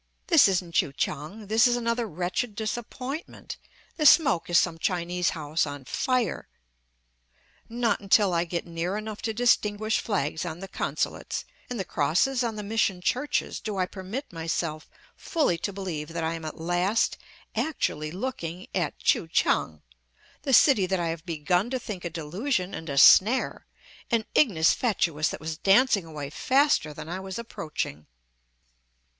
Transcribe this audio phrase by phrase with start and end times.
[0.25, 3.57] this isn't Kui kiang; this is another wretched disappointment,
[3.97, 6.47] the smoke is some Chinese house on fire!
[7.69, 12.43] Not until I get near enough to distinguish flags on the consulates, and the crosses
[12.43, 16.59] on the mission churches, do I permit myself fully to believe that I am at
[16.59, 17.19] last
[17.53, 19.83] actually looking at Kui kiang,
[20.41, 23.67] the city that I have begun to think a delusion and a snare,
[24.09, 28.07] an ignis fatuus that was dancing away faster than I was approaching.